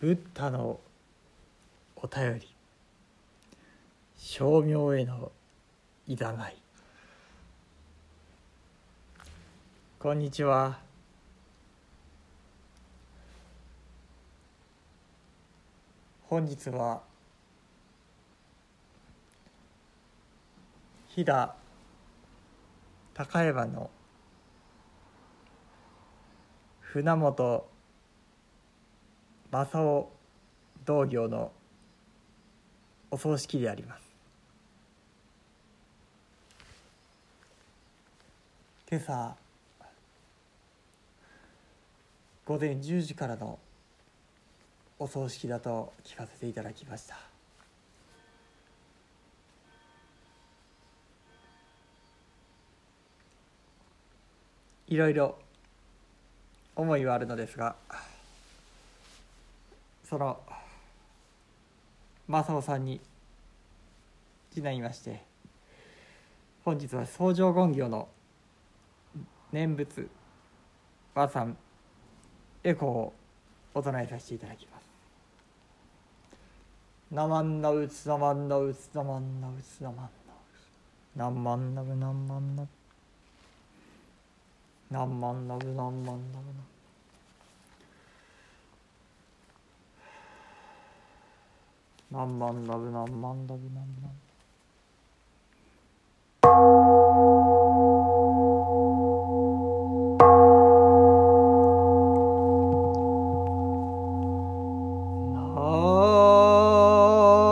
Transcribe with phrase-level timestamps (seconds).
[0.00, 0.78] ブッダの
[1.96, 2.48] お便り。
[4.16, 5.32] 称名への
[6.06, 6.56] いざない。
[9.98, 10.78] こんにちは。
[16.28, 17.02] 本日は
[21.08, 21.50] 飛騨
[23.14, 23.90] 高山の
[26.80, 27.77] 船本
[29.50, 30.08] 正雄
[30.84, 31.52] 道業の
[33.10, 34.02] お葬式であります。
[38.90, 39.36] 今朝
[42.44, 43.58] 午前10時からの
[44.98, 47.16] お葬式だと聞かせていただきました。
[54.88, 55.38] いろいろ
[56.74, 57.76] 思いはあるのですが
[60.08, 60.40] その
[62.26, 62.98] 正雄さんに
[64.50, 65.22] 次男いまして
[66.64, 68.08] 本日は相乗権業の
[69.52, 70.08] 念仏
[71.14, 71.58] 和さん
[72.64, 73.12] エコーを
[73.74, 74.88] お唱えさせていただきます。
[77.10, 80.08] なまんなうつなまんなうつなまんなうつなまん
[81.16, 82.68] ななんまんなぶなまんなぶ
[84.90, 86.77] なまんなぶなまんなぶ
[92.10, 94.10] 何万ラブ何万ラブ何万。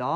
[0.00, 0.06] ぶ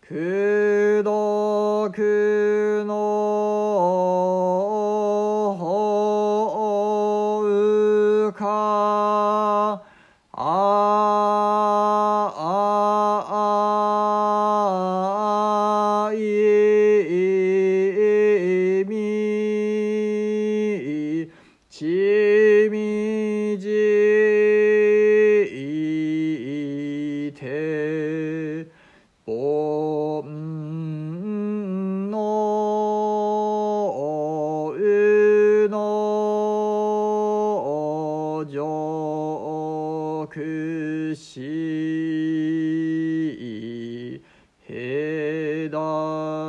[0.00, 2.94] くどくの
[5.58, 7.42] ほ
[8.28, 9.82] うか
[10.32, 10.34] あ
[16.06, 16.18] あい
[18.86, 18.96] み
[21.70, 22.17] ち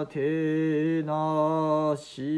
[0.09, 2.28] てなし。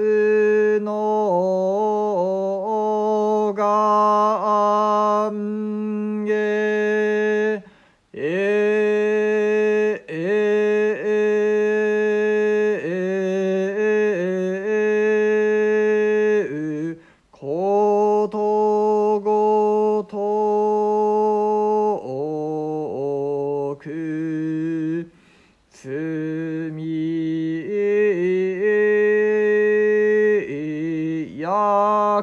[0.00, 0.37] e,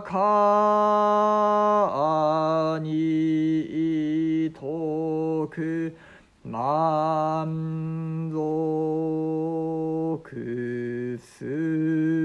[0.05, 0.11] か
[2.81, 5.97] にとく
[6.43, 12.24] 満足する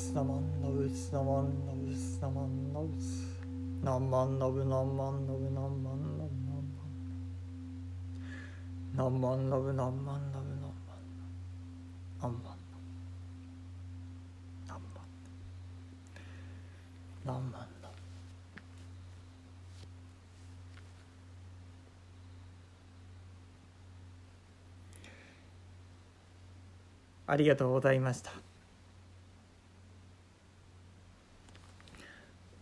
[0.00, 3.38] スナマンノブスナマンノブスナマンノブス
[3.84, 6.40] ナマノブナマノブナマノブ
[8.96, 10.56] ナマノブナマノブナマノブ
[12.18, 12.56] ナマノブナマノブ
[17.26, 17.70] ノブノブ
[27.26, 28.49] ありがとうございました。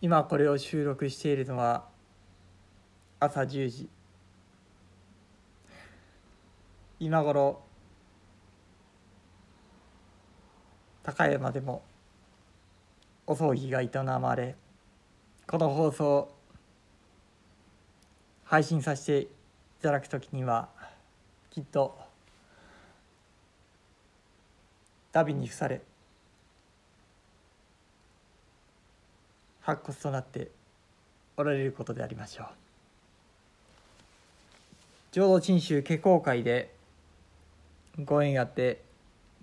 [0.01, 1.85] 今これを収録しているのは
[3.19, 3.89] 朝10時。
[7.01, 7.61] 今頃
[11.03, 11.81] 高山でも
[13.27, 13.89] お葬儀が営
[14.21, 14.55] まれ
[15.47, 16.29] この放送
[18.45, 19.27] 配信させてい
[19.81, 20.69] ただく時には
[21.49, 21.97] きっと
[25.11, 25.81] ダビに付され
[29.69, 30.49] 白骨となって
[31.37, 32.47] おられることでありましょう。
[35.11, 36.73] 浄土真宗華光会で
[38.03, 38.81] ご縁あって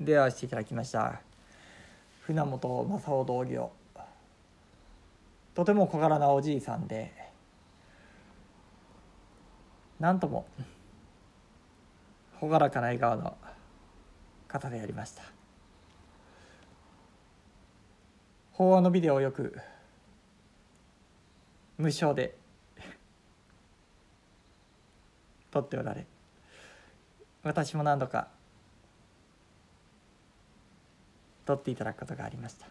[0.01, 1.21] 出会わせていただきました。
[2.23, 3.71] 船本正雄道業
[5.55, 7.13] とても小柄なおじいさんで
[10.01, 10.47] なんとも
[12.41, 13.37] 朗らかな笑顔の
[14.49, 15.23] 方でありました。
[18.53, 19.57] 法話のビデオをよく
[21.79, 22.37] 無償で。
[25.51, 26.07] 撮っておられ。
[27.43, 28.29] 私も何度か。
[31.45, 32.67] 撮っていただくことがありました。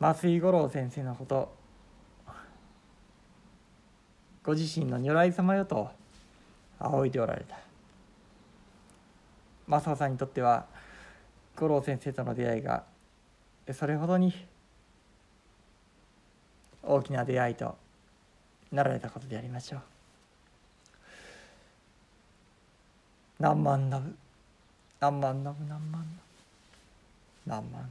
[0.00, 1.56] 増井五郎先生のこと。
[4.42, 5.90] ご自身の如来様よと。
[6.78, 7.58] 仰いでおられた。
[9.66, 10.66] 正雄さんにとっては。
[11.56, 12.84] 五郎先生との出会いが。
[13.72, 14.32] それほどに。
[16.90, 17.76] 大きな出会いと
[18.72, 19.80] なられたことでありましょう。
[23.38, 24.02] 何万の
[24.98, 26.06] 何万の何万の
[27.46, 27.88] 何万の